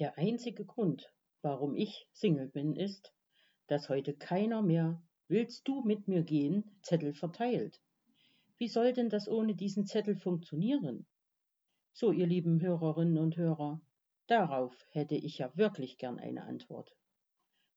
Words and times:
Der 0.00 0.16
einzige 0.16 0.64
Grund, 0.64 1.12
warum 1.42 1.76
ich 1.76 2.08
Single 2.14 2.48
bin, 2.48 2.74
ist, 2.74 3.12
dass 3.66 3.90
heute 3.90 4.14
keiner 4.14 4.62
mehr 4.62 5.02
Willst 5.28 5.68
du 5.68 5.82
mit 5.82 6.08
mir 6.08 6.22
gehen? 6.22 6.64
Zettel 6.80 7.12
verteilt. 7.12 7.82
Wie 8.56 8.68
soll 8.68 8.94
denn 8.94 9.10
das 9.10 9.28
ohne 9.28 9.54
diesen 9.54 9.86
Zettel 9.86 10.16
funktionieren? 10.16 11.04
So, 11.92 12.12
ihr 12.12 12.26
lieben 12.26 12.62
Hörerinnen 12.62 13.18
und 13.18 13.36
Hörer, 13.36 13.82
darauf 14.26 14.74
hätte 14.88 15.16
ich 15.16 15.36
ja 15.36 15.54
wirklich 15.54 15.98
gern 15.98 16.18
eine 16.18 16.44
Antwort. 16.44 16.96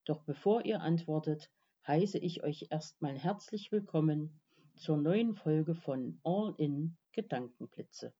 Doch 0.05 0.23
bevor 0.23 0.63
ihr 0.63 0.79
antwortet, 0.79 1.51
heiße 1.85 2.19
ich 2.19 2.41
euch 2.41 2.67
erstmal 2.69 3.19
herzlich 3.19 3.69
willkommen 3.73 4.39
zur 4.77 4.95
neuen 4.95 5.35
Folge 5.35 5.75
von 5.75 6.21
All 6.23 6.55
in 6.57 6.95
Gedankenblitze. 7.11 8.13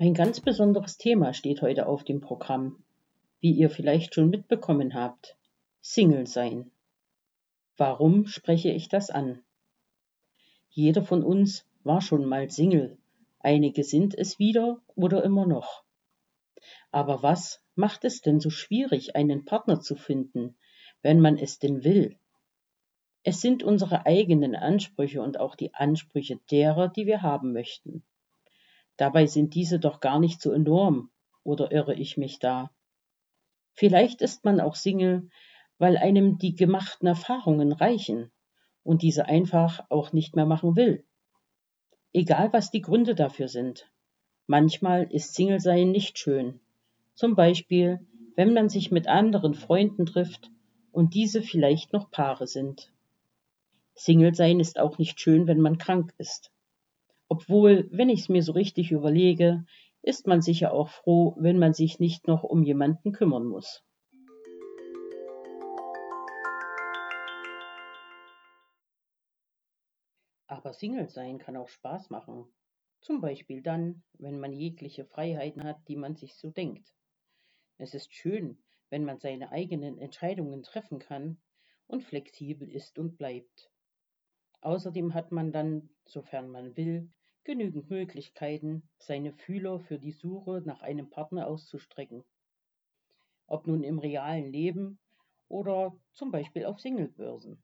Ein 0.00 0.14
ganz 0.14 0.40
besonderes 0.40 0.96
Thema 0.96 1.34
steht 1.34 1.60
heute 1.60 1.88
auf 1.88 2.04
dem 2.04 2.20
Programm, 2.20 2.84
wie 3.40 3.50
ihr 3.50 3.68
vielleicht 3.68 4.14
schon 4.14 4.30
mitbekommen 4.30 4.94
habt. 4.94 5.36
Single 5.80 6.28
sein. 6.28 6.70
Warum 7.76 8.28
spreche 8.28 8.70
ich 8.70 8.88
das 8.88 9.10
an? 9.10 9.42
Jeder 10.70 11.02
von 11.02 11.24
uns 11.24 11.66
war 11.82 12.00
schon 12.00 12.26
mal 12.26 12.48
Single, 12.48 12.96
einige 13.40 13.82
sind 13.82 14.14
es 14.16 14.38
wieder 14.38 14.80
oder 14.94 15.24
immer 15.24 15.46
noch. 15.46 15.82
Aber 16.92 17.24
was 17.24 17.60
macht 17.74 18.04
es 18.04 18.20
denn 18.20 18.38
so 18.38 18.50
schwierig, 18.50 19.16
einen 19.16 19.44
Partner 19.46 19.80
zu 19.80 19.96
finden, 19.96 20.56
wenn 21.02 21.18
man 21.18 21.36
es 21.36 21.58
denn 21.58 21.82
will? 21.82 22.16
Es 23.24 23.40
sind 23.40 23.64
unsere 23.64 24.06
eigenen 24.06 24.54
Ansprüche 24.54 25.20
und 25.22 25.40
auch 25.40 25.56
die 25.56 25.74
Ansprüche 25.74 26.38
derer, 26.52 26.86
die 26.86 27.06
wir 27.06 27.22
haben 27.22 27.52
möchten. 27.52 28.04
Dabei 28.98 29.26
sind 29.26 29.54
diese 29.54 29.78
doch 29.78 30.00
gar 30.00 30.18
nicht 30.20 30.42
so 30.42 30.52
enorm, 30.52 31.10
oder 31.44 31.72
irre 31.72 31.94
ich 31.94 32.18
mich 32.18 32.40
da? 32.40 32.70
Vielleicht 33.72 34.22
ist 34.22 34.44
man 34.44 34.60
auch 34.60 34.74
Single, 34.74 35.30
weil 35.78 35.96
einem 35.96 36.36
die 36.36 36.56
gemachten 36.56 37.06
Erfahrungen 37.06 37.72
reichen 37.72 38.32
und 38.82 39.02
diese 39.02 39.26
einfach 39.26 39.86
auch 39.88 40.12
nicht 40.12 40.34
mehr 40.34 40.46
machen 40.46 40.74
will. 40.74 41.04
Egal 42.12 42.52
was 42.52 42.72
die 42.72 42.82
Gründe 42.82 43.14
dafür 43.14 43.46
sind. 43.46 43.88
Manchmal 44.48 45.04
ist 45.12 45.34
Single-Sein 45.34 45.92
nicht 45.92 46.18
schön. 46.18 46.58
Zum 47.14 47.36
Beispiel, 47.36 48.00
wenn 48.34 48.52
man 48.52 48.68
sich 48.68 48.90
mit 48.90 49.06
anderen 49.06 49.54
Freunden 49.54 50.06
trifft 50.06 50.50
und 50.90 51.14
diese 51.14 51.42
vielleicht 51.42 51.92
noch 51.92 52.10
Paare 52.10 52.48
sind. 52.48 52.92
Single-Sein 53.94 54.58
ist 54.58 54.80
auch 54.80 54.98
nicht 54.98 55.20
schön, 55.20 55.46
wenn 55.46 55.60
man 55.60 55.78
krank 55.78 56.14
ist. 56.18 56.50
Obwohl, 57.30 57.86
wenn 57.90 58.08
ich's 58.08 58.30
mir 58.30 58.42
so 58.42 58.52
richtig 58.52 58.90
überlege, 58.90 59.66
ist 60.00 60.26
man 60.26 60.40
sicher 60.40 60.72
auch 60.72 60.88
froh, 60.88 61.34
wenn 61.38 61.58
man 61.58 61.74
sich 61.74 61.98
nicht 61.98 62.26
noch 62.26 62.42
um 62.42 62.62
jemanden 62.62 63.12
kümmern 63.12 63.44
muss. 63.44 63.84
Aber 70.46 70.72
Single 70.72 71.10
sein 71.10 71.38
kann 71.38 71.58
auch 71.58 71.68
Spaß 71.68 72.08
machen. 72.08 72.46
Zum 73.02 73.20
Beispiel 73.20 73.60
dann, 73.60 74.02
wenn 74.14 74.40
man 74.40 74.54
jegliche 74.54 75.04
Freiheiten 75.04 75.64
hat, 75.64 75.86
die 75.86 75.96
man 75.96 76.16
sich 76.16 76.34
so 76.36 76.50
denkt. 76.50 76.94
Es 77.76 77.92
ist 77.92 78.14
schön, 78.14 78.58
wenn 78.88 79.04
man 79.04 79.18
seine 79.18 79.52
eigenen 79.52 79.98
Entscheidungen 79.98 80.62
treffen 80.62 80.98
kann 80.98 81.38
und 81.86 82.02
flexibel 82.02 82.68
ist 82.68 82.98
und 82.98 83.18
bleibt. 83.18 83.70
Außerdem 84.62 85.12
hat 85.12 85.30
man 85.30 85.52
dann, 85.52 85.90
sofern 86.06 86.48
man 86.48 86.74
will, 86.76 87.12
genügend 87.44 87.90
Möglichkeiten, 87.90 88.88
seine 88.98 89.32
Fühler 89.32 89.80
für 89.80 89.98
die 89.98 90.12
Suche 90.12 90.62
nach 90.64 90.82
einem 90.82 91.10
Partner 91.10 91.46
auszustrecken. 91.46 92.24
Ob 93.46 93.66
nun 93.66 93.82
im 93.84 93.98
realen 93.98 94.52
Leben 94.52 94.98
oder 95.48 95.96
zum 96.12 96.30
Beispiel 96.30 96.66
auf 96.66 96.80
Singlebörsen. 96.80 97.62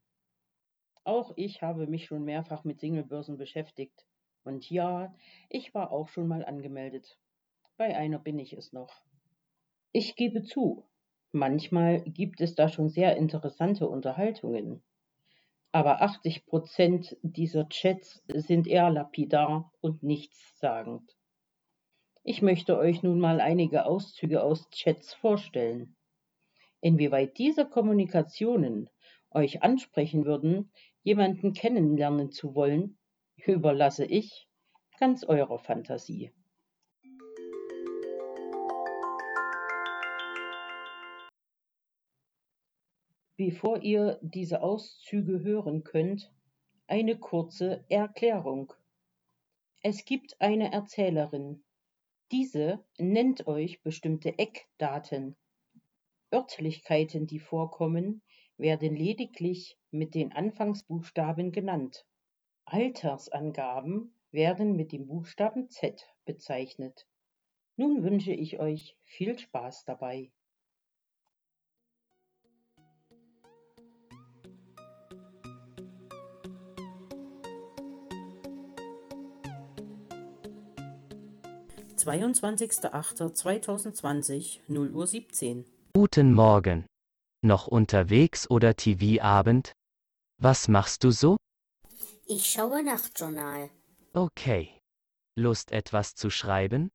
Auch 1.03 1.33
ich 1.35 1.61
habe 1.61 1.85
mich 1.85 2.05
schon 2.05 2.23
mehrfach 2.23 2.63
mit 2.63 2.79
Singlebörsen 2.79 3.37
beschäftigt. 3.37 4.07
Und 4.43 4.69
ja, 4.69 5.15
ich 5.49 5.73
war 5.73 5.91
auch 5.91 6.07
schon 6.07 6.27
mal 6.27 6.43
angemeldet. 6.43 7.19
Bei 7.77 7.95
einer 7.95 8.19
bin 8.19 8.39
ich 8.39 8.53
es 8.53 8.73
noch. 8.73 9.03
Ich 9.91 10.15
gebe 10.15 10.43
zu, 10.43 10.89
manchmal 11.31 12.01
gibt 12.01 12.41
es 12.41 12.55
da 12.55 12.69
schon 12.69 12.89
sehr 12.89 13.17
interessante 13.17 13.87
Unterhaltungen 13.87 14.83
aber 15.75 16.01
80 16.01 16.45
Prozent 16.45 17.17
dieser 17.21 17.67
Chats 17.67 18.23
sind 18.29 18.65
eher 18.65 18.89
lapidar 18.89 19.73
und 19.81 20.03
nichtssagend. 20.03 21.17
Ich 22.23 22.41
möchte 22.41 22.77
euch 22.77 23.03
nun 23.03 23.19
mal 23.19 23.41
einige 23.41 23.85
Auszüge 23.85 24.41
aus 24.41 24.69
Chats 24.69 25.13
vorstellen. 25.13 25.97
Inwieweit 26.79 27.37
diese 27.37 27.65
Kommunikationen 27.65 28.89
euch 29.31 29.63
ansprechen 29.63 30.23
würden, 30.23 30.71
jemanden 31.03 31.51
kennenlernen 31.51 32.31
zu 32.31 32.55
wollen, 32.55 32.97
überlasse 33.35 34.05
ich 34.05 34.47
ganz 34.97 35.25
eurer 35.25 35.59
Fantasie. 35.59 36.31
Bevor 43.37 43.81
ihr 43.83 44.17
diese 44.21 44.61
Auszüge 44.61 45.43
hören 45.43 45.83
könnt, 45.83 46.31
eine 46.87 47.17
kurze 47.17 47.83
Erklärung. 47.89 48.71
Es 49.81 50.05
gibt 50.05 50.39
eine 50.39 50.71
Erzählerin. 50.71 51.61
Diese 52.31 52.83
nennt 52.97 53.45
euch 53.45 53.81
bestimmte 53.83 54.39
Eckdaten. 54.39 55.35
Örtlichkeiten, 56.31 57.27
die 57.27 57.39
vorkommen, 57.39 58.21
werden 58.57 58.95
lediglich 58.95 59.77
mit 59.91 60.15
den 60.15 60.31
Anfangsbuchstaben 60.31 61.51
genannt. 61.51 62.05
Altersangaben 62.63 64.13
werden 64.31 64.77
mit 64.77 64.93
dem 64.93 65.07
Buchstaben 65.07 65.69
Z 65.69 66.07
bezeichnet. 66.23 67.05
Nun 67.75 68.01
wünsche 68.01 68.31
ich 68.31 68.59
euch 68.59 68.97
viel 69.03 69.37
Spaß 69.37 69.83
dabei. 69.83 70.31
22.08.2020, 82.05 84.61
0 84.67 84.91
Uhr 84.91 85.07
17. 85.07 85.65
Guten 85.93 86.33
Morgen. 86.33 86.85
Noch 87.41 87.65
unterwegs 87.65 88.47
oder 88.47 88.75
TV-Abend? 88.75 89.73
Was 90.39 90.67
machst 90.67 91.03
du 91.03 91.09
so? 91.09 91.37
Ich 92.27 92.45
schaue 92.45 92.83
Nachtjournal. 92.83 93.71
Okay. 94.13 94.79
Lust 95.35 95.71
etwas 95.71 96.13
zu 96.13 96.29
schreiben? 96.29 96.91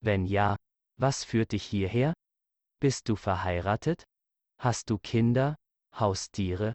Wenn 0.00 0.26
ja, 0.26 0.54
was 0.96 1.24
führt 1.24 1.50
dich 1.50 1.64
hierher? 1.64 2.14
Bist 2.78 3.08
du 3.08 3.16
verheiratet? 3.16 4.04
Hast 4.60 4.90
du 4.90 4.98
Kinder, 4.98 5.56
Haustiere? 5.92 6.72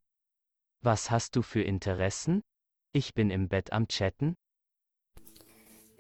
Was 0.84 1.10
hast 1.10 1.38
du 1.38 1.42
für 1.42 1.62
Interessen? 1.62 2.42
Ich 2.92 3.14
bin 3.14 3.30
im 3.30 3.48
Bett 3.48 3.72
am 3.72 3.88
Chatten. 3.88 4.36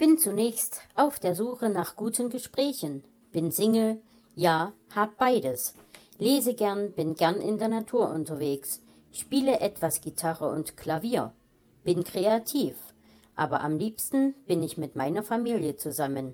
Bin 0.01 0.17
zunächst 0.17 0.81
auf 0.95 1.19
der 1.19 1.35
Suche 1.35 1.69
nach 1.69 1.95
guten 1.95 2.31
Gesprächen. 2.31 3.03
Bin 3.31 3.51
Single, 3.51 4.01
ja, 4.33 4.73
hab 4.95 5.15
beides. 5.19 5.75
Lese 6.17 6.55
gern, 6.55 6.91
bin 6.93 7.13
gern 7.13 7.39
in 7.39 7.59
der 7.59 7.67
Natur 7.67 8.09
unterwegs. 8.09 8.81
Spiele 9.11 9.59
etwas 9.59 10.01
Gitarre 10.01 10.49
und 10.49 10.75
Klavier. 10.75 11.35
Bin 11.83 12.03
kreativ, 12.03 12.75
aber 13.35 13.61
am 13.61 13.77
liebsten 13.77 14.33
bin 14.47 14.63
ich 14.63 14.75
mit 14.75 14.95
meiner 14.95 15.21
Familie 15.21 15.77
zusammen. 15.77 16.33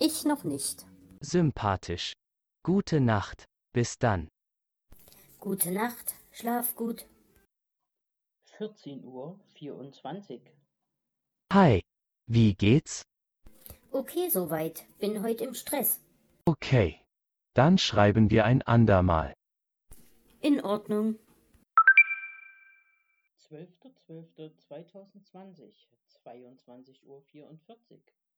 Ich 0.00 0.24
noch 0.24 0.42
nicht. 0.42 0.84
Sympathisch. 1.20 2.14
Gute 2.64 3.00
Nacht. 3.00 3.44
Bis 3.72 4.00
dann. 4.00 4.26
Gute 5.38 5.70
Nacht. 5.70 6.16
Schlaf 6.32 6.74
gut. 6.74 7.06
14 8.56 9.04
Uhr 9.04 9.38
24. 9.54 10.40
Hi. 11.52 11.80
Wie 12.30 12.54
geht's? 12.54 13.06
Okay 13.90 14.28
soweit. 14.28 14.84
Bin 14.98 15.22
heute 15.22 15.44
im 15.44 15.54
Stress. 15.54 15.98
Okay. 16.44 17.00
Dann 17.54 17.78
schreiben 17.78 18.28
wir 18.28 18.44
ein 18.44 18.60
andermal. 18.60 19.32
In 20.42 20.60
Ordnung. 20.60 21.18
12.12.2020, 23.50 25.72
22.44 26.22 27.06
Uhr. 27.06 27.24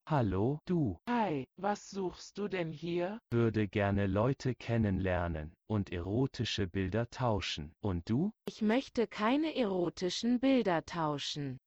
Hallo, 0.07 0.61
du. 0.67 0.97
Hi, 1.09 1.49
was 1.57 1.91
suchst 1.91 2.39
du 2.39 2.47
denn 2.47 2.71
hier? 2.71 3.19
Würde 3.33 3.67
gerne 3.67 4.07
Leute 4.07 4.55
kennenlernen 4.55 5.57
und 5.67 5.91
erotische 5.91 6.69
Bilder 6.69 7.11
tauschen. 7.11 7.75
Und 7.81 8.09
du? 8.09 8.31
Ich 8.47 8.63
möchte 8.63 9.09
keine 9.09 9.57
erotischen 9.57 10.39
Bilder 10.39 10.87
tauschen. 10.87 11.59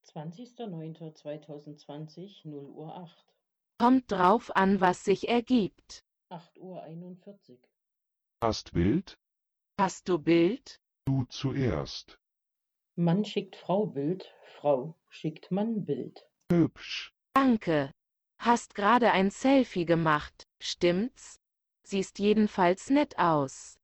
20.09.2020, 0.10 2.48
0 2.48 2.66
Uhr 2.66 2.96
8. 2.96 3.26
Kommt 3.78 4.12
drauf 4.12 4.56
an, 4.56 4.82
was 4.82 5.06
sich 5.06 5.30
ergibt. 5.30 6.04
8 6.30 6.58
Uhr 6.60 6.82
41. 6.84 7.60
Hast 8.42 8.74
Bild? 8.74 9.18
Hast 9.80 10.10
du 10.10 10.18
Bild? 10.20 10.82
Du 11.06 11.24
zuerst. 11.26 12.20
Mann 12.96 13.24
schickt 13.24 13.56
Frau 13.56 13.86
Bild, 13.86 14.34
Frau 14.60 14.96
schickt 15.10 15.52
Mann 15.52 15.86
Bild. 15.86 16.26
Hübsch. 16.52 17.14
Danke. 17.34 17.94
Hast 18.40 18.74
gerade 18.76 19.12
ein 19.12 19.32
Selfie 19.32 19.86
gemacht, 19.86 20.48
stimmt's? 20.60 21.40
Siehst 21.84 22.20
jedenfalls 22.20 22.90
nett 22.90 23.18
aus. 23.18 23.80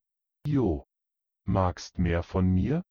Jo. 0.47 0.85
Magst 1.45 1.99
mehr 1.99 2.23
von 2.23 2.47
mir? 2.47 2.83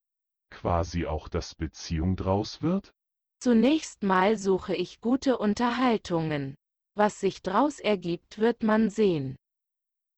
Quasi 0.50 1.06
auch, 1.06 1.28
dass 1.28 1.54
Beziehung 1.54 2.16
draus 2.16 2.62
wird? 2.62 2.94
Zunächst 3.44 4.02
mal 4.02 4.38
suche 4.38 4.74
ich 4.74 5.02
gute 5.02 5.36
Unterhaltungen. 5.36 6.54
Was 6.96 7.20
sich 7.20 7.42
draus 7.42 7.78
ergibt, 7.78 8.38
wird 8.38 8.62
man 8.62 8.88
sehen. 8.88 9.36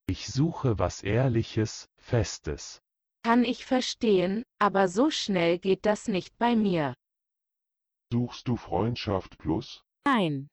Ich 0.08 0.28
suche 0.28 0.78
was 0.78 1.02
Ehrliches, 1.02 1.88
Festes. 1.96 2.78
Kann 3.24 3.42
ich 3.42 3.66
verstehen, 3.66 4.44
aber 4.60 4.86
so 4.86 5.10
schnell 5.10 5.58
geht 5.58 5.86
das 5.86 6.06
nicht 6.06 6.38
bei 6.38 6.54
mir. 6.54 6.94
Suchst 8.12 8.46
du 8.46 8.54
Freundschaft 8.56 9.38
plus? 9.38 9.82
Nein. 10.06 10.46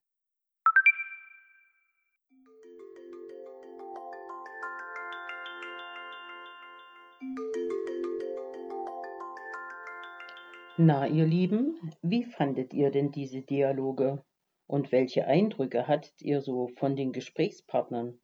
Na, 10.76 11.06
ihr 11.06 11.28
Lieben, 11.28 11.94
wie 12.02 12.24
fandet 12.24 12.74
ihr 12.74 12.90
denn 12.90 13.12
diese 13.12 13.44
Dialoge? 13.44 14.26
Und 14.66 14.92
welche 14.92 15.28
Eindrücke 15.28 15.88
hattet 15.88 16.20
ihr 16.20 16.42
so 16.42 16.68
von 16.78 16.96
den 16.96 17.12
Gesprächspartnern? 17.12 18.20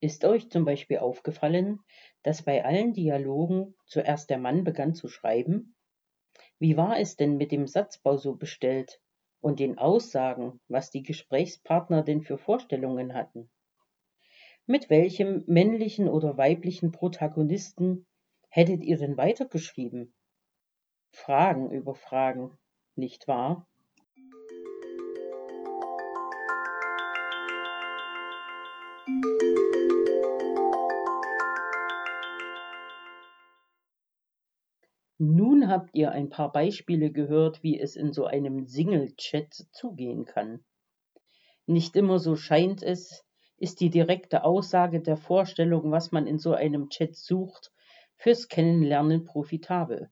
Ist 0.00 0.24
euch 0.24 0.50
zum 0.50 0.64
Beispiel 0.64 0.98
aufgefallen, 0.98 1.78
dass 2.24 2.42
bei 2.42 2.64
allen 2.64 2.92
Dialogen 2.92 3.76
zuerst 3.86 4.30
der 4.30 4.38
Mann 4.38 4.64
begann 4.64 4.96
zu 4.96 5.06
schreiben? 5.06 5.76
Wie 6.58 6.76
war 6.76 6.98
es 6.98 7.14
denn 7.14 7.36
mit 7.36 7.52
dem 7.52 7.68
Satzbau 7.68 8.16
so 8.16 8.34
bestellt 8.34 9.00
und 9.40 9.60
den 9.60 9.78
Aussagen, 9.78 10.60
was 10.66 10.90
die 10.90 11.04
Gesprächspartner 11.04 12.02
denn 12.02 12.22
für 12.22 12.36
Vorstellungen 12.36 13.14
hatten? 13.14 13.48
Mit 14.66 14.90
welchem 14.90 15.44
männlichen 15.46 16.08
oder 16.08 16.36
weiblichen 16.36 16.90
Protagonisten 16.90 18.08
hättet 18.48 18.82
ihr 18.82 18.98
denn 18.98 19.16
weitergeschrieben? 19.16 20.12
Fragen 21.12 21.70
über 21.70 21.94
Fragen, 21.94 22.58
nicht 22.94 23.28
wahr? 23.28 23.66
Nun 35.22 35.68
habt 35.68 35.94
ihr 35.94 36.12
ein 36.12 36.30
paar 36.30 36.50
Beispiele 36.50 37.12
gehört, 37.12 37.62
wie 37.62 37.78
es 37.78 37.94
in 37.94 38.14
so 38.14 38.24
einem 38.24 38.66
Single-Chat 38.66 39.66
zugehen 39.70 40.24
kann. 40.24 40.64
Nicht 41.66 41.94
immer 41.94 42.18
so 42.18 42.36
scheint 42.36 42.82
es, 42.82 43.22
ist 43.58 43.80
die 43.80 43.90
direkte 43.90 44.44
Aussage 44.44 45.02
der 45.02 45.18
Vorstellung, 45.18 45.90
was 45.90 46.10
man 46.10 46.26
in 46.26 46.38
so 46.38 46.54
einem 46.54 46.88
Chat 46.88 47.16
sucht, 47.16 47.70
fürs 48.16 48.48
Kennenlernen 48.48 49.24
profitabel. 49.24 50.10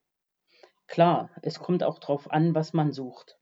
Klar, 0.88 1.30
es 1.42 1.60
kommt 1.60 1.82
auch 1.84 1.98
drauf 1.98 2.30
an, 2.32 2.54
was 2.54 2.72
man 2.72 2.92
sucht. 2.92 3.38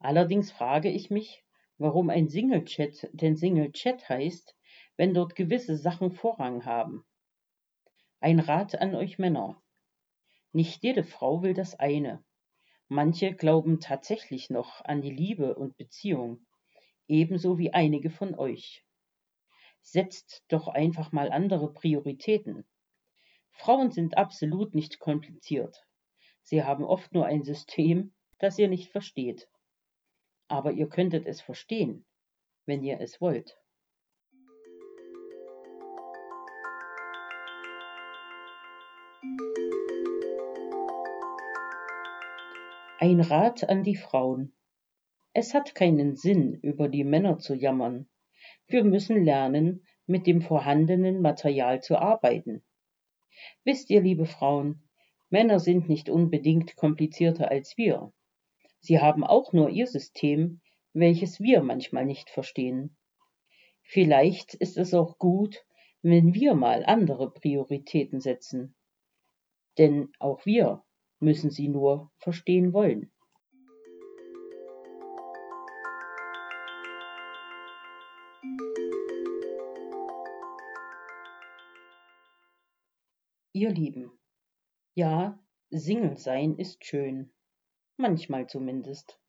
Allerdings 0.00 0.50
frage 0.50 0.90
ich 0.90 1.10
mich, 1.10 1.44
warum 1.78 2.10
ein 2.10 2.28
Single-Chat 2.28 3.08
denn 3.12 3.36
Single-Chat 3.36 4.08
heißt, 4.08 4.56
wenn 4.96 5.14
dort 5.14 5.36
gewisse 5.36 5.76
Sachen 5.76 6.10
Vorrang 6.10 6.64
haben. 6.64 7.06
Ein 8.18 8.40
Rat 8.40 8.80
an 8.80 8.96
euch 8.96 9.16
Männer. 9.16 9.62
Nicht 10.52 10.82
jede 10.82 11.04
Frau 11.04 11.40
will 11.40 11.54
das 11.54 11.78
eine. 11.78 12.24
Manche 12.88 13.32
glauben 13.32 13.78
tatsächlich 13.78 14.50
noch 14.50 14.84
an 14.84 15.02
die 15.02 15.12
Liebe 15.12 15.54
und 15.54 15.76
Beziehung, 15.76 16.44
ebenso 17.06 17.58
wie 17.58 17.72
einige 17.72 18.10
von 18.10 18.34
euch. 18.34 18.84
Setzt 19.82 20.44
doch 20.48 20.66
einfach 20.66 21.12
mal 21.12 21.30
andere 21.30 21.72
Prioritäten. 21.72 22.66
Frauen 23.52 23.92
sind 23.92 24.18
absolut 24.18 24.74
nicht 24.74 24.98
kompliziert. 24.98 25.86
Sie 26.48 26.62
haben 26.62 26.84
oft 26.84 27.12
nur 27.12 27.26
ein 27.26 27.42
System, 27.42 28.14
das 28.38 28.56
ihr 28.56 28.68
nicht 28.68 28.92
versteht. 28.92 29.48
Aber 30.46 30.70
ihr 30.70 30.88
könntet 30.88 31.26
es 31.26 31.40
verstehen, 31.40 32.06
wenn 32.66 32.84
ihr 32.84 33.00
es 33.00 33.20
wollt. 33.20 33.58
Ein 43.00 43.20
Rat 43.20 43.68
an 43.68 43.82
die 43.82 43.96
Frauen. 43.96 44.56
Es 45.32 45.52
hat 45.52 45.74
keinen 45.74 46.14
Sinn, 46.14 46.54
über 46.62 46.88
die 46.88 47.02
Männer 47.02 47.40
zu 47.40 47.56
jammern. 47.56 48.08
Wir 48.68 48.84
müssen 48.84 49.24
lernen, 49.24 49.84
mit 50.06 50.28
dem 50.28 50.42
vorhandenen 50.42 51.20
Material 51.22 51.82
zu 51.82 51.98
arbeiten. 51.98 52.64
Wisst 53.64 53.90
ihr, 53.90 54.00
liebe 54.00 54.26
Frauen, 54.26 54.85
Männer 55.28 55.58
sind 55.58 55.88
nicht 55.88 56.08
unbedingt 56.08 56.76
komplizierter 56.76 57.50
als 57.50 57.76
wir. 57.76 58.12
Sie 58.80 59.00
haben 59.00 59.24
auch 59.24 59.52
nur 59.52 59.70
ihr 59.70 59.88
System, 59.88 60.60
welches 60.92 61.40
wir 61.40 61.62
manchmal 61.62 62.06
nicht 62.06 62.30
verstehen. 62.30 62.96
Vielleicht 63.82 64.54
ist 64.54 64.78
es 64.78 64.94
auch 64.94 65.18
gut, 65.18 65.64
wenn 66.02 66.34
wir 66.34 66.54
mal 66.54 66.84
andere 66.84 67.32
Prioritäten 67.32 68.20
setzen. 68.20 68.76
Denn 69.78 70.12
auch 70.20 70.46
wir 70.46 70.84
müssen 71.18 71.50
sie 71.50 71.68
nur 71.68 72.12
verstehen 72.18 72.72
wollen. 72.72 73.12
Ihr 83.52 83.70
Lieben, 83.70 84.12
ja, 84.96 85.38
Single 85.68 86.16
sein 86.16 86.56
ist 86.56 86.86
schön, 86.86 87.30
manchmal 87.98 88.46
zumindest. 88.46 89.20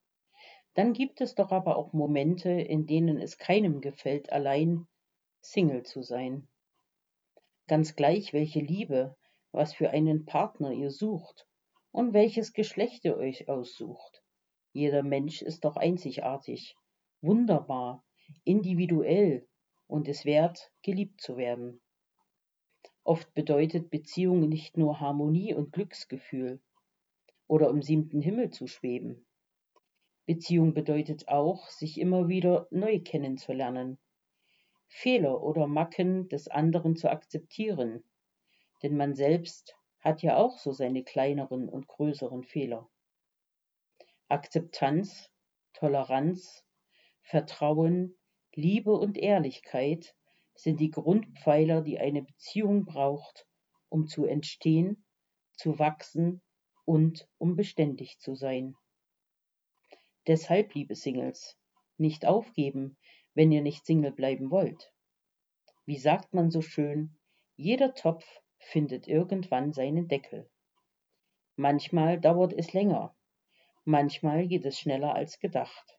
Dann 0.75 0.93
gibt 0.93 1.19
es 1.19 1.35
doch 1.35 1.51
aber 1.51 1.75
auch 1.75 1.91
Momente, 1.91 2.49
in 2.49 2.85
denen 2.85 3.17
es 3.17 3.37
keinem 3.37 3.81
gefällt, 3.81 4.31
allein 4.31 4.87
Single 5.41 5.83
zu 5.83 6.03
sein. 6.03 6.47
Ganz 7.67 7.97
gleich, 7.97 8.31
welche 8.31 8.61
Liebe, 8.61 9.17
was 9.51 9.73
für 9.73 9.89
einen 9.89 10.23
Partner 10.25 10.71
ihr 10.71 10.89
sucht 10.89 11.45
und 11.91 12.13
welches 12.13 12.53
Geschlecht 12.53 13.03
ihr 13.03 13.17
euch 13.17 13.49
aussucht. 13.49 14.23
Jeder 14.71 15.03
Mensch 15.03 15.41
ist 15.41 15.65
doch 15.65 15.75
einzigartig 15.75 16.77
wunderbar, 17.19 18.05
individuell 18.45 19.45
und 19.85 20.07
es 20.07 20.23
wert, 20.23 20.71
geliebt 20.81 21.19
zu 21.19 21.35
werden. 21.35 21.81
Oft 23.07 23.33
bedeutet 23.33 23.89
Beziehung 23.89 24.49
nicht 24.49 24.75
nur 24.75 24.99
Harmonie 24.99 25.53
und 25.53 25.71
Glücksgefühl 25.71 26.59
oder 27.47 27.69
im 27.69 27.81
siebten 27.81 28.19
Himmel 28.19 28.49
zu 28.49 28.67
schweben. 28.67 29.25
Beziehung 30.25 30.73
bedeutet 30.73 31.29
auch, 31.29 31.69
sich 31.69 32.01
immer 32.01 32.27
wieder 32.27 32.67
neu 32.69 32.99
kennenzulernen, 32.99 33.97
Fehler 34.87 35.41
oder 35.41 35.67
Macken 35.67 36.27
des 36.27 36.49
anderen 36.49 36.97
zu 36.97 37.09
akzeptieren, 37.09 38.03
denn 38.83 38.97
man 38.97 39.15
selbst 39.15 39.77
hat 40.01 40.21
ja 40.21 40.35
auch 40.35 40.57
so 40.57 40.73
seine 40.73 41.05
kleineren 41.05 41.69
und 41.69 41.87
größeren 41.87 42.43
Fehler. 42.43 42.89
Akzeptanz, 44.27 45.31
Toleranz, 45.71 46.65
Vertrauen, 47.21 48.17
Liebe 48.53 48.91
und 48.91 49.17
Ehrlichkeit 49.17 50.13
sind 50.57 50.79
die 50.79 50.89
Grundpfeiler, 50.89 51.81
die 51.81 51.99
eine 51.99 52.23
Beziehung 52.23 52.85
braucht, 52.85 53.47
um 53.89 54.07
zu 54.07 54.25
entstehen, 54.25 55.05
zu 55.53 55.79
wachsen 55.79 56.41
und 56.83 57.29
um 57.37 57.55
beständig 57.55 58.17
zu 58.19 58.35
sein. 58.35 58.75
Deshalb, 60.25 60.73
liebe 60.73 60.95
Singles, 60.95 61.57
nicht 61.97 62.25
aufgeben, 62.25 62.97
wenn 63.33 63.51
ihr 63.51 63.61
nicht 63.61 63.85
Single 63.85 64.11
bleiben 64.11 64.49
wollt. 64.49 64.91
Wie 65.85 65.97
sagt 65.97 66.33
man 66.33 66.49
so 66.49 66.61
schön, 66.61 67.17
jeder 67.55 67.93
Topf 67.93 68.25
findet 68.57 69.07
irgendwann 69.07 69.73
seinen 69.73 70.07
Deckel. 70.07 70.49
Manchmal 71.55 72.19
dauert 72.19 72.53
es 72.53 72.73
länger, 72.73 73.15
manchmal 73.85 74.47
geht 74.47 74.65
es 74.65 74.79
schneller 74.79 75.15
als 75.15 75.39
gedacht. 75.39 75.97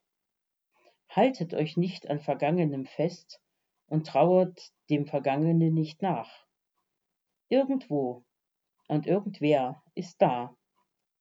Haltet 1.08 1.54
euch 1.54 1.76
nicht 1.76 2.10
an 2.10 2.20
Vergangenem 2.20 2.86
fest 2.86 3.40
und 3.88 4.06
trauert 4.06 4.72
dem 4.90 5.06
Vergangenen 5.06 5.74
nicht 5.74 6.02
nach. 6.02 6.46
Irgendwo 7.48 8.24
und 8.86 9.06
irgendwer 9.06 9.82
ist 9.94 10.20
da, 10.22 10.56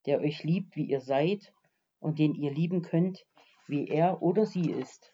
der 0.06 0.20
euch 0.20 0.44
liebt, 0.44 0.76
wie 0.76 0.86
ihr 0.86 1.02
seid 1.02 1.54
und 2.00 2.20
den 2.20 2.36
ihr 2.36 2.52
lieben 2.52 2.82
könnt, 2.82 3.26
wie 3.68 3.88
er 3.88 4.22
oder 4.22 4.46
sie 4.46 4.70
ist. 4.72 5.12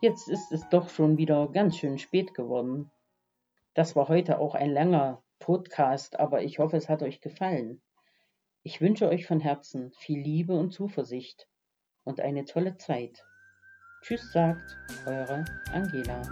Jetzt 0.00 0.28
ist 0.28 0.52
es 0.52 0.68
doch 0.68 0.90
schon 0.90 1.18
wieder 1.18 1.48
ganz 1.48 1.76
schön 1.76 1.98
spät 1.98 2.32
geworden. 2.32 2.90
Das 3.74 3.96
war 3.96 4.08
heute 4.08 4.38
auch 4.38 4.54
ein 4.54 4.70
langer 4.70 5.24
Podcast, 5.40 6.20
aber 6.20 6.42
ich 6.42 6.60
hoffe, 6.60 6.76
es 6.76 6.88
hat 6.88 7.02
euch 7.02 7.20
gefallen. 7.20 7.82
Ich 8.62 8.80
wünsche 8.80 9.08
euch 9.08 9.26
von 9.26 9.40
Herzen 9.40 9.90
viel 9.92 10.20
Liebe 10.20 10.52
und 10.52 10.70
Zuversicht 10.70 11.48
und 12.04 12.20
eine 12.20 12.44
tolle 12.44 12.76
Zeit. 12.76 13.24
Tschüss 14.02 14.32
sagt 14.32 14.78
eure 15.04 15.44
Angela. 15.72 16.22